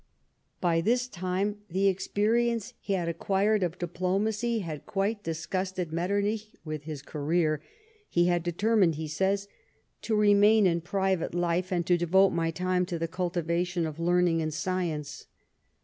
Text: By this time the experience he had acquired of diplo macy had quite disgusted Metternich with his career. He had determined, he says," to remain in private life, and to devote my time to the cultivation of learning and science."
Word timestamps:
By 0.59 0.81
this 0.81 1.07
time 1.07 1.57
the 1.69 1.87
experience 1.87 2.73
he 2.79 2.93
had 2.93 3.07
acquired 3.07 3.61
of 3.61 3.77
diplo 3.77 4.19
macy 4.19 4.61
had 4.61 4.87
quite 4.87 5.21
disgusted 5.23 5.93
Metternich 5.93 6.55
with 6.65 6.85
his 6.85 7.03
career. 7.03 7.61
He 8.09 8.25
had 8.25 8.41
determined, 8.41 8.95
he 8.95 9.07
says," 9.07 9.47
to 10.01 10.15
remain 10.15 10.65
in 10.65 10.81
private 10.81 11.35
life, 11.35 11.71
and 11.71 11.85
to 11.85 11.97
devote 11.99 12.31
my 12.31 12.49
time 12.49 12.83
to 12.87 12.97
the 12.97 13.07
cultivation 13.07 13.85
of 13.85 13.99
learning 13.99 14.41
and 14.41 14.51
science." 14.51 15.27